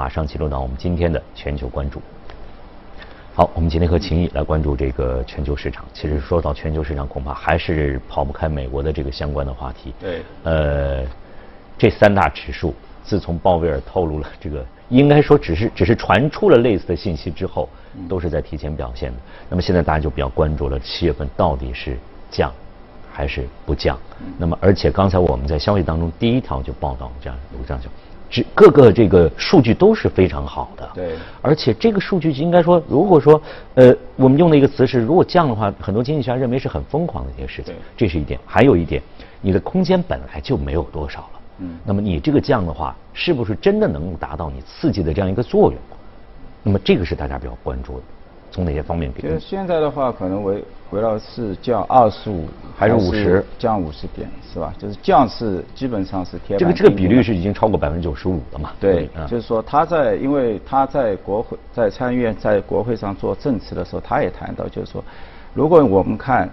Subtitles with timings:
[0.00, 2.00] 马上进入到我们今天的全球关注。
[3.34, 5.84] 好，我们今天和秦毅来关注这个全球市场。
[5.92, 9.92] 其实说到全球市场，恐怕还是跑不开美国的这个相关的话题。
[10.00, 10.22] 对。
[10.44, 11.04] 呃，
[11.76, 12.74] 这三大指数
[13.04, 17.68] 自从鲍威尔透露了这个，应该说只是只是传出了类似的信息之后，
[18.08, 19.18] 都是在提前表现的。
[19.50, 21.98] 那么现在大家就比较关注了，七月份到底是
[22.30, 22.50] 降
[23.12, 23.98] 还是不降？
[24.38, 27.90] 那么而且刚才我们在消息当中第一条就报道这样有这样就。
[28.30, 33.40] 这各个这个数据都是非常好的，对，而且这个数据应该说，如果说
[33.74, 38.38] 呃，我们用的一个词是，如果降的话，很多经济学家认为是很疯狂的一件事情，这是一点。
[38.46, 39.02] 还有一点，
[39.40, 45.80] 你的空间本来就没有多少了，嗯，那么你这个降的话，是不是真的能够达到你刺激的这样一个作用？
[46.62, 48.04] 那么这个是大家比较关注的。
[48.52, 49.28] 从哪些方面给？
[49.28, 52.46] 就现在的话，可能围围绕是降二十五
[52.80, 53.44] 还是五十？
[53.58, 54.72] 降五十点是吧？
[54.78, 56.56] 就是降是基本上是贴。
[56.56, 58.72] 这个这个比率是已经超过百分之九十五了嘛？
[58.80, 65.04] 对，就是说他在因为他在国会在参议院在国会上做证词的时候，他也谈到，就是说，
[65.52, 66.48] 如果我们看，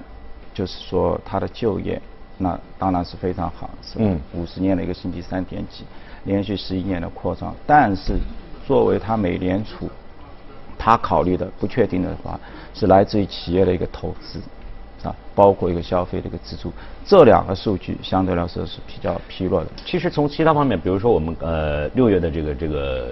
[0.54, 2.02] 就是说他的就业，
[2.38, 5.86] 那当然是非常好，是嗯，五十年的一个新低三点几，
[6.26, 8.18] 连续十一年的扩张，但是
[8.68, 9.90] 作为他美联储。
[10.80, 12.40] 他考虑的不确定的话，
[12.74, 14.40] 是来自于企业的一个投资，
[15.04, 16.72] 啊，包括一个消费的一个支出，
[17.06, 19.68] 这两个数据相对来说是比较疲弱的。
[19.86, 23.10] 其实从其他方面，比如说我们呃六月的这个这个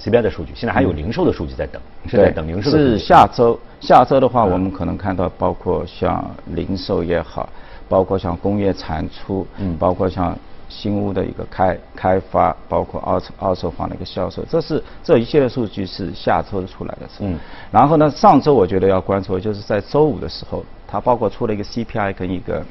[0.00, 2.78] CPI 的数据，现在还有零售的数据在等，是在等零售的。
[2.78, 7.48] 是下周，下周的话，我们可能看到包括像零售也好，
[7.88, 10.36] 包括像工业产出，嗯，包括像。
[10.70, 17.08] 新屋的一个开开发，包括二手二手房的一个销售，这是这一系列数据是下周出来的。
[17.20, 17.38] 嗯。
[17.70, 22.64] 然后呢，上周我觉得要关注，就是在周五的时候，它包括出了一个 CPI 跟一个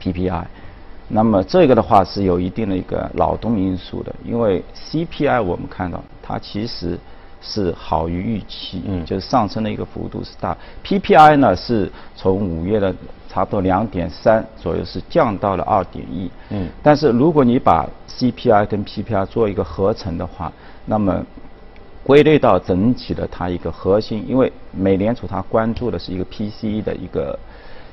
[0.00, 0.44] PPI。
[1.08, 6.98] 那么这个的话是有一定的一个劳动因素的，因为 CPI 我们看到它其实
[7.40, 10.56] 是好于预期，嗯，就是上升的一个幅度是大。
[10.82, 12.92] PPI 呢是从五月的。
[13.28, 20.50] 差不多两点三左右是降到了二点一，嗯，但是如果你把 CPI 跟 PPI 做一个合成的话，
[20.86, 21.22] 那么
[22.06, 27.36] 归类到整体的它一个核心，因为美联储它关注的是一个 PCE 的一个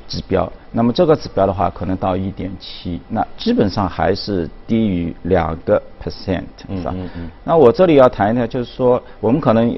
[0.07, 6.93] 指标，那么这个指标的话可能到一点七，那基本上还是低于两个 percent，是吧？
[6.95, 7.31] 嗯嗯。
[7.43, 9.75] 那我这里要谈一谈，就是说我们可能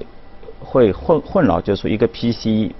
[0.59, 2.72] 会混混淆，就是说一个 PCE。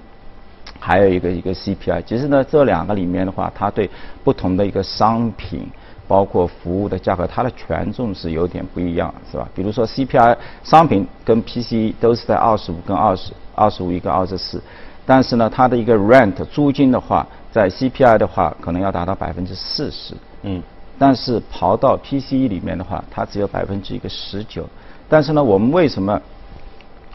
[0.78, 3.88] 还有一个一个 CPI，其实呢，这两个里面的话，它对
[4.22, 5.66] 不同的一个商品，
[6.08, 9.48] 包括服务的价格，它的权重是有点不一样，是吧？
[9.54, 14.62] 比如说 CPI 商品跟 PCE 都是在二十五跟二十二十五一个二十四，
[15.04, 20.62] 但是呢，它的一个 rent 租金的话，在 CPI 的话可能要达到百分之四十，嗯，
[20.98, 24.68] 但是跑到 PCE 里面的话，它只有百分之一个十九，
[25.08, 26.20] 但是呢，我们为什么？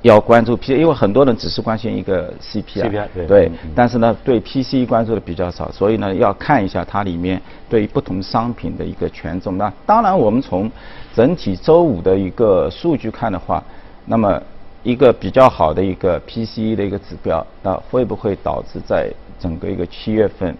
[0.03, 7.39] 要关注 P，因为很多人只是关心一个 CPI，对，但是呢，对 PCE 关注的比较少，所以呢，要看一下它里面
[7.69, 9.59] 对不同商品的一个权重。
[9.59, 10.71] 那当然，我们从
[11.13, 13.63] 整体周五的一个数据看的话，
[14.05, 14.41] 那么
[14.81, 19.07] 一个比较好的一个 PCE 的一个指标，那会不会导致在
[19.39, 20.57] 整个一个七月份，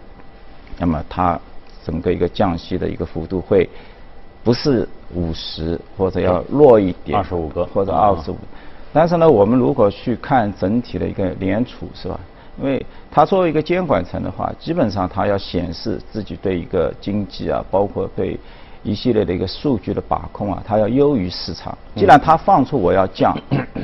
[0.78, 1.36] 那么它
[1.84, 3.68] 整个一个降息的一个幅度会
[4.44, 8.36] 不是五十或者要弱一点，二十五个或者二十五。
[8.92, 12.18] 但是呢，我们如果去看整体的一个联储，是吧？
[12.60, 18.38] 因为它作为一个监管层的话，基本上它要显示自己对一个经济啊，包括对
[18.82, 21.76] 一系列的一个数据的把控啊，它要优于市场。
[21.96, 23.34] 既然它放出我要降，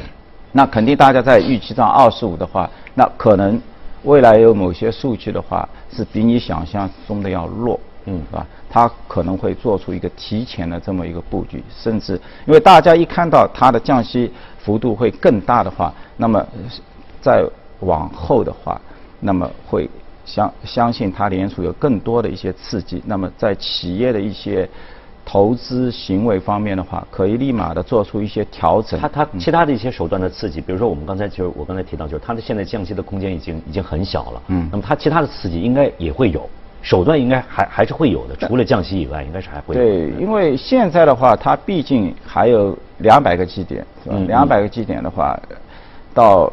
[0.53, 3.59] 那肯定大家在预期上二十五的话，那可能
[4.03, 8.47] 未来有某些数据的话是比你想象中的要弱，嗯，是吧？
[8.69, 14.33] 它可能会做出一个提前的这么一个布局，甚至因为大家一看到它的降息。
[14.59, 16.47] 幅度会更大的话，那么
[17.23, 17.43] 再
[17.81, 18.79] 往后的话，
[19.19, 19.89] 那么会
[20.27, 23.03] 相相信它联储有更多的一些刺激。
[23.07, 24.69] 那么在企业的一些
[25.25, 29.01] 投资行为方面的话，可以立马的做出一些调整。
[29.01, 34.43] 它它其他的一些手段的刺激，比如说我们刚才就是我刚才提到，就是它的现在降息的空间已经已经很小了。
[34.49, 34.69] 嗯。
[34.71, 36.47] 那么它其他的刺激应该也会有。
[36.89, 39.79] 手段应该还还是会有的，除了降息以外，应该是还会有。
[39.79, 44.17] 对，因为现在的话，它毕竟还有两百个基点，是吧？
[44.27, 45.39] 两百个基点的话，
[46.15, 46.51] 到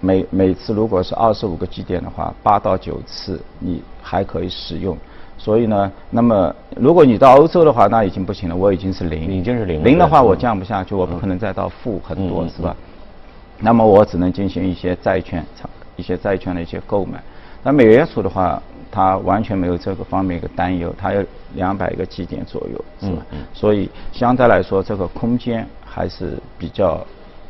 [0.00, 4.98] 每每次如果是二十五个基点的话，八到九次你还可以使用。
[5.38, 9.84] 所以呢，那么如果你到欧洲的话，那已经不行了，我已经是零，已经是零。
[9.84, 12.74] 零的话，我降不下去，我不可能再到负很多，是吧？
[13.60, 15.46] 那么我只能进行一些债券，
[15.94, 17.22] 一些债券的一些购买。
[17.62, 18.60] 那美联储的话。
[18.90, 21.24] 它完全没有这个方面一个担忧，它有
[21.54, 23.22] 两百个基点左右，是吧？
[23.52, 27.04] 所以相对来说，这个空间还是比较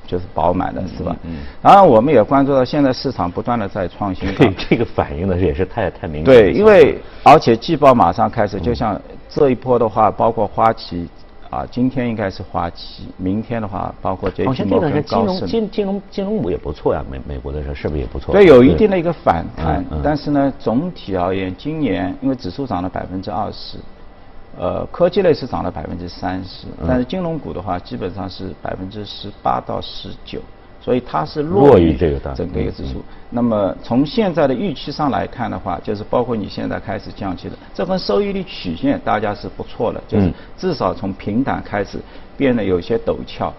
[0.07, 1.17] 就是饱满的，是吧？
[1.25, 1.39] 嗯。
[1.63, 4.33] 当然，我们也关注到现在市场不断的在创新。
[4.35, 6.25] 对，这个反应呢也是太太明显。
[6.25, 11.09] 对，因为而且季报马上开始，就像这一波的话，包括花旗。
[11.51, 14.31] 啊，今天应该是花旗，明天的话包括
[14.67, 15.47] 摩根、高盛。
[15.47, 18.33] 金金融金融股也不错呀，美美国的时候是不是也不错？
[18.33, 23.79] 对，有一定的一个反弹，但是呢，总体而言，今年因为指数涨了百分之二十，
[24.59, 30.41] 呃，科技类是涨了百分之三十，但是金融股的话基本上是百分之十八到十九。
[30.87, 33.03] 所以它是弱于这个整个一个指数。
[33.29, 41.99] 那么从现在的预期上来看的话，就是包括你现在开始降息的这份收益率曲线，大家是不错的，就是至少从平坦开始
[42.37, 43.53] 变得有些陡峭。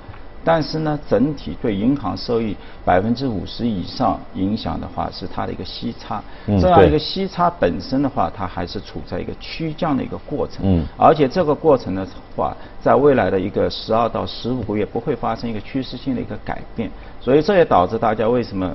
[0.44, 2.56] 但是呢，整体对银行收益
[2.86, 6.24] 百分之五十以上影响的话，是它的一个息差。
[6.46, 10.60] 这样一个息差本身的话，它还是处在一个趋降的一个过程。
[10.64, 10.86] 嗯。
[10.98, 16.90] 而且这个过程的话，在未来的一个十二到十五个月不会发生一个趋势性的一个改变。
[17.20, 18.74] 所以这也导致大家为什么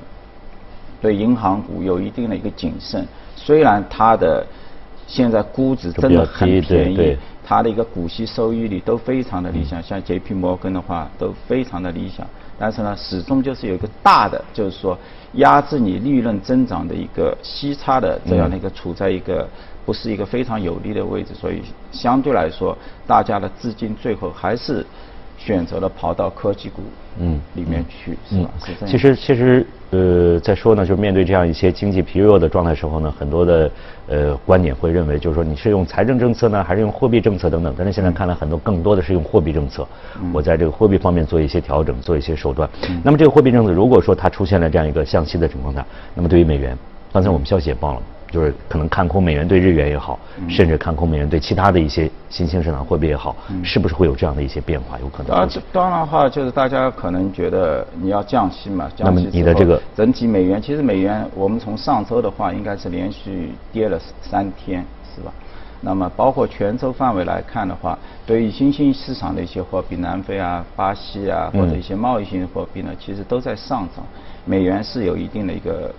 [1.01, 3.03] 对银行股有一定的一个谨慎。
[3.35, 4.45] 虽然它的
[5.07, 7.17] 现在估值真的很便宜。
[7.45, 10.33] 它的一个股息收益率都非常的理想，像 J.P.
[10.33, 12.25] 摩根的话都非常的理想，
[12.57, 14.97] 但是呢，始终就是有一个大的，就是说
[15.33, 19.45] 压制你利润增长的一个息差的这样的一个处在一个
[19.85, 21.61] 不是一个非常有利的位置，所以
[21.91, 24.85] 相对来说，大家的资金最后还是。
[25.45, 26.81] 选择了跑到科技股
[27.19, 28.49] 嗯里面去是吧？
[28.85, 33.71] 其实其实呃再说呢，就是面对这样一些经济疲弱的状态时候呢，很多的
[34.07, 37.73] 呃观点会认为，就是说你是用财政政策呢，还是用货币政策等等。
[37.77, 39.85] 但是现在看来，很多更多的是用货币政策。
[40.33, 42.67] 我在这个货币方面做一些调整，做一些手段。
[43.03, 45.85] 那么这个货币政策，如果说它出现了这样一个向西的情况下，
[46.15, 46.77] 那么对于美元，
[47.11, 48.01] 刚才我们消息也报了。
[48.33, 50.17] 就是可能看空美元对日元也好，
[50.49, 54.97] 甚至看空美元对其他的一些新兴市场货币也好，是不是会有这样的一些变化？
[54.99, 55.37] 有可能。
[55.37, 64.83] 啊，当然的话就是大家可能觉得你要降息嘛，降息你的这个整体美元，其实美元我们从上周的话应该是连续跌了三天，
[65.15, 65.31] 是吧？
[65.81, 67.95] 那么包括全球范围来看的话，
[68.25, 74.03] 对于新兴市场的一些货币，南非啊、巴西啊或者一些贸易性货币呢，其实都在上涨，
[74.43, 75.93] 美元是有一定的一个。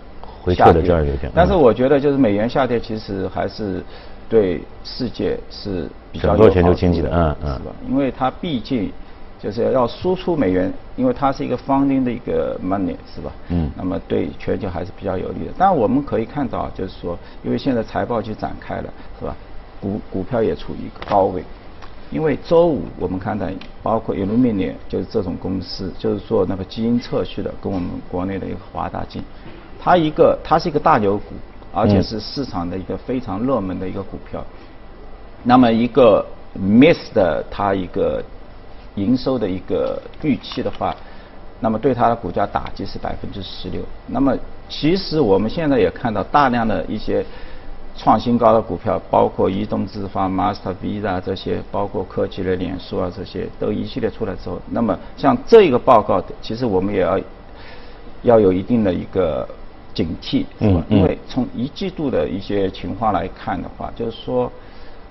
[0.45, 3.83] 回撤的这样有点，但是我觉得就是美元下跌，其实还是
[4.29, 7.75] 对世界是比较整个全球经济的，嗯嗯，是吧？
[7.89, 8.93] 因为它毕竟
[9.41, 13.33] 就是要输出美元，因为它是一个 funding 的一个 money，是吧？
[13.49, 13.71] 嗯。
[13.75, 15.53] 那么对全球还是比较有利的。
[15.57, 19.35] 但我们可以看到，就是说，因为现在财报就展开了，是吧？
[19.81, 21.43] 股股票也处于一个高位，
[22.11, 23.47] 因为周五我们看到，
[23.83, 29.25] 包括 Illumina 就是这种公司，就是做那个基因测序的，跟我们国内的一个华大基因。
[29.81, 31.35] 它一个，它是一个大牛股，
[31.73, 34.43] 而且是市场的一个非常热门的一个股票。
[35.43, 36.25] 那么一个
[36.59, 38.23] miss 的它一个
[38.95, 40.97] 营收的一个预期的话，
[41.61, 43.83] 那么对它的股价打击是百分之十六。
[44.07, 44.35] 那么
[44.71, 47.23] 其实我们现在也看到大量的一些
[47.95, 57.21] 创新高的股票，包括移动支付、Master Visa 这些，包括科技类脸书啊这些，都一系列出来之后，那么像这个报告，其实我们也要
[58.23, 59.47] 要有一定的一个。
[59.95, 60.85] 警惕是吧？
[60.89, 64.51] 因为从一季度的一些情况来看的话，就是说，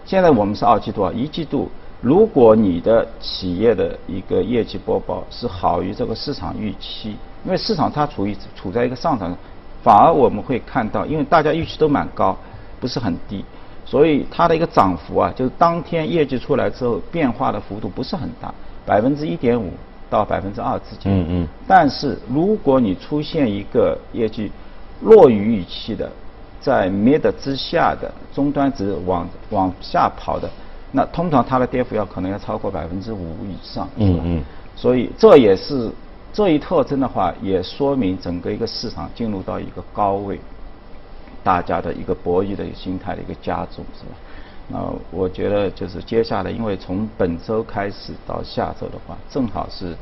[0.05, 1.71] 现在我们是二季度啊，一季度
[2.01, 7.15] 如果你的企业的一个业绩播报是好于这个市场预期，
[7.45, 9.33] 因为市场它处于处在一个上涨，
[9.81, 12.35] 反而我们会看到，因为大家预期都蛮高，
[12.81, 13.45] 不是很低，
[13.85, 18.53] 所以它的一个涨幅啊，就是当天业绩出来之后变化的幅度不是很大，
[18.85, 19.71] 百分之一点五
[20.09, 21.09] 到百分之二之间。
[21.09, 21.47] 嗯嗯。
[21.65, 24.51] 但是如果你出现一个业绩，
[25.03, 26.09] 弱于预期的，
[26.61, 30.49] 在 mid 之下的终端值往往下跑的，
[30.91, 34.43] 那通常它的跌幅要可能要超过百分之五以上，嗯嗯，
[34.75, 35.91] 所以这也是
[36.31, 40.39] 这一特征的话，也说明整个一个市场进入到一个高位，
[41.43, 44.15] 大家的一个博弈的心态的一个加重，是吧？
[44.67, 44.79] 那
[45.11, 49.95] 我觉得就是接下来，因为从本周开始到下周的话，正好是。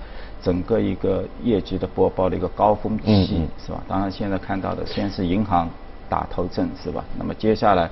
[0.43, 3.79] 整个一个业绩的播报的一个高峰期是吧？
[3.87, 5.69] 当然现在看到的先是银行
[6.09, 7.05] 打头阵是吧？
[7.15, 7.87] 那么接下来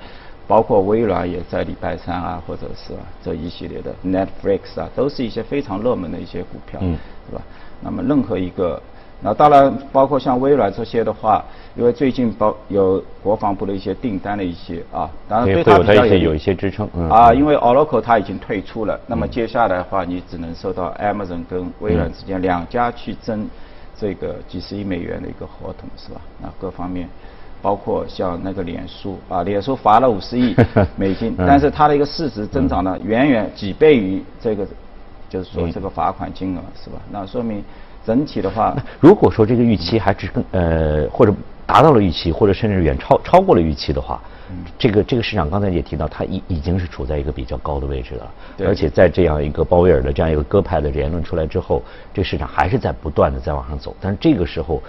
[0.47, 6.97] 包括微软也在礼拜三啊，或者是这一系列的 Netflix 啊，都是一些非常热门的一些股票，嗯
[7.29, 7.41] 是吧？
[7.81, 8.81] 那么任何一个。
[9.21, 11.43] 那当然，包括像微软这些的话，
[11.75, 23.45] 因为最近包有国防部的一些订单的一些啊，当然对它比较有一些支撑啊，因为 Oracle 它已经退出了，那么接下来的话，你只能受到 Amazon 跟微软之间两家去争
[23.99, 26.21] 这个几十亿美元的一个合同，是吧？
[26.41, 27.09] 那各方面，
[27.61, 30.55] 包括像那个脸书啊，脸书罚了五十亿
[30.95, 34.65] 美金，但是它的一个市值增长呢，远远几倍于这个，
[35.29, 36.95] 就是说这个罚款金额是吧？
[37.11, 37.61] 那说明
[38.05, 41.33] 整体的话，如果说这个预期还只更呃或者
[41.65, 44.19] 达到了预期，或者甚至远超超过了预期的话，
[44.77, 48.31] 这个这个市场刚才也提到，它已已经是处在一个比较高的位置了，
[48.65, 54.81] 而且在这样一个鲍威尔的这样一个鸽派的言论出来之后，这个市场还是在不断的在往上走，但是这个时候。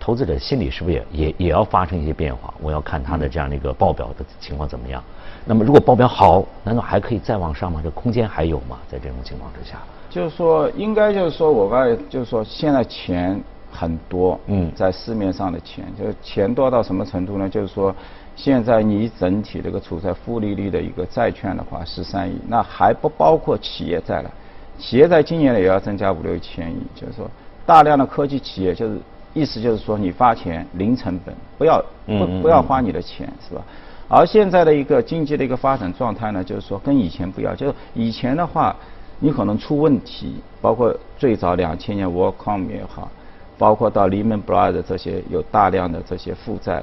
[0.00, 2.54] 投资者心里是不是也也也要发生一些变化？
[2.62, 5.02] 我要看他的这样的一个报表的情况怎么样。
[5.44, 7.80] 那么如果报表好，难道还可以再往上吗？
[7.84, 8.78] 这空间还有吗？
[8.88, 9.76] 在这种情况之下，
[10.10, 17.48] 就是说，应该就是说我刚才就是说，现在钱很多，嗯，在市面上的钱，就是钱多到什么程度呢？
[17.48, 17.94] 就是说，
[18.34, 24.30] 现在你整体这个处在负利率的一个债券的话，十三亿，那还不包括企业债了。
[24.78, 27.30] 企业债今年也要增加五六千亿，就是说，
[27.66, 28.98] 大量的科技企业就是。
[29.34, 33.62] 意思就是说，你发钱零成本，不要不不要花你的钱，是吧？
[34.08, 38.74] 而现在的一个经济的一个发展状态呢，就是说跟以前不一样，就是以前的话，
[39.20, 43.10] 你可能出问题，包括最早两千年 WorldCom 也好，
[43.56, 46.82] 包括到 Lehman Brothers 这些有大量的这些负债，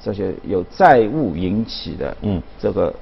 [0.00, 2.92] 这些有债务引起的，嗯，这个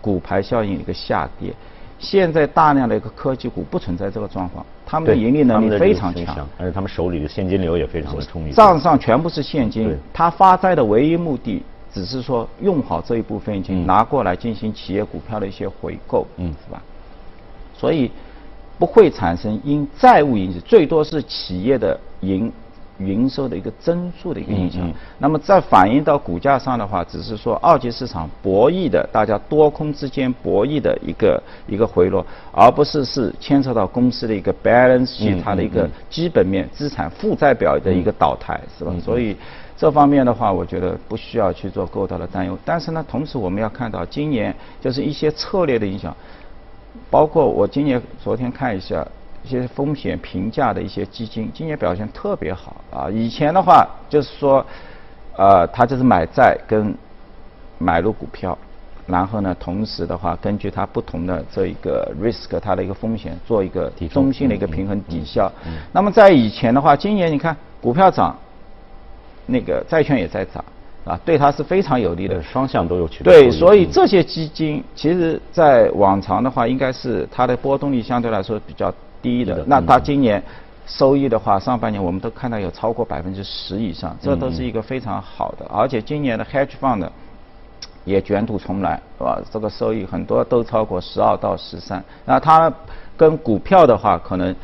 [0.00, 1.54] 股牌效应一个下跌。
[2.00, 9.96] 现在大量的一个科技股不存在这个状况，他们的盈利能力非常强，而且他们手里的现金流也非常的充裕，账上全部是现金。
[10.12, 11.62] 他发债的唯一目的
[11.92, 16.82] 只是说用好这一部分现金拿过来进行企业股票的一些回购，嗯，是吧？
[17.76, 18.10] 所以
[18.78, 22.50] 不会产生因债务引起，最多是企业的营。
[23.00, 24.88] 营收的一个增速的一个影响，
[25.18, 38.94] 那么在反映到股价上的话，只是说二级市场博弈的，大家多空之间博弈的一个一个回落，而不是是牵扯到公司的一个 balance sheet 它的一个基本面资产负债表的一个倒台，是吧？
[39.04, 39.36] 所以
[39.76, 42.56] 这方面的话，我觉得不需要去做过大的担忧。
[42.64, 46.16] 但是呢，同时我们要看到今年就是一些策略的影响，
[47.10, 49.06] 包括我今年昨天看一下。
[49.46, 53.10] 一些风险评价的一些基金，今年表现特别好啊！
[53.10, 54.64] 以前的话就是说，
[55.36, 56.94] 呃，他就是买债跟
[57.76, 58.56] 买入股票，
[59.06, 65.52] 然后呢，同时的话，根据它不同的这一个 risk，它的一个风险做一个中性的一个平衡抵消。
[65.92, 68.34] 那么在以前的话，今年你看股票涨，
[69.44, 70.64] 那个债券也在涨，
[71.04, 73.22] 啊，对它是非常有利的，双向都有取。
[73.24, 78.92] 对，所以这些基金其实在往常的话，应该是它的波动率相对来说比较。
[79.24, 80.42] 低的，那它今年
[80.86, 85.64] 收益的话，上半年我们都看到有超过百分之十以上，这都是一个非常好的。
[85.72, 87.08] 而且今年的 hedge fund
[88.04, 89.40] 也卷土重来，是吧？
[89.50, 92.04] 这个收益很多都超过十二到十三。
[92.26, 92.70] 那它
[93.16, 94.54] 跟股票的话，可能。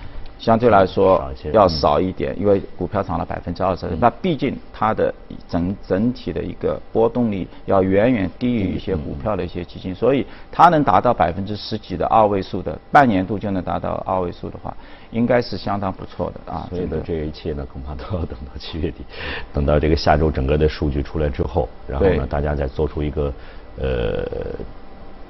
[0.40, 5.14] 相对来说要少一点，因为股票涨了百分之二十，那毕竟它的
[5.46, 14.74] 整整体的一个波动率要远远低于一些股票的一些基金，所以它能达到百分之十几的二位数的半年度就能达到二位数的话，
[15.10, 16.66] 应该是相当不错的啊。
[16.70, 19.04] 所以呢，这一切呢，恐怕都要等到七月底，
[19.52, 23.30] 等到这个下周整个的数据出来之后，然后呢，大家再做出一个
[23.78, 24.24] 呃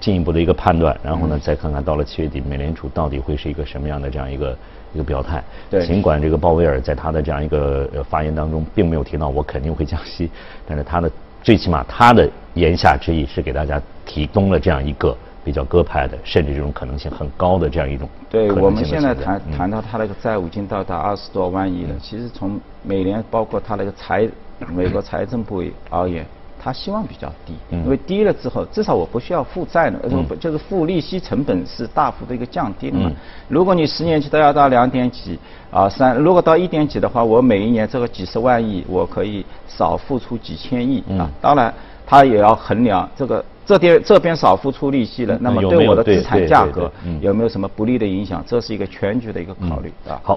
[0.00, 4.56] 进一步的一个判断，然后呢，再看看到了七月底美联储到底会是一个什么样的这样一个。
[4.92, 5.40] 一个表态，
[5.86, 10.28] 尽管这个鲍威尔在他的这样一个发言当中并没有提到我肯定会降息，
[10.66, 11.08] 但是他的
[11.44, 18.08] 最起码他的言下之意是给大家提供了这样一个比较鸽派的，甚至这种可能性很高的这样一种。
[18.28, 24.28] 对我们现在谈谈到他那个债务已经到达二十多万亿了，其实从美联包括他那个财
[24.74, 26.26] 美国财政部而言。
[26.62, 29.98] 他希望比较低，因为低了之后，至少我不需要负债了，
[30.38, 33.10] 就是付利息成本是大幅的一个降低的嘛。
[33.48, 35.38] 如果你十年期都要到两点几
[35.70, 41.30] 啊三，如果到一点几的话，我每一年这个几十万亿，我可以少付出几千亿啊。
[41.40, 41.72] 当然，
[42.06, 48.44] 他也要衡量这个这边这边少付出利息了，那么对我的资产价格有没有什么不利的影响？
[48.46, 50.20] 这是一个全局的一个考虑啊。
[50.22, 50.28] 好。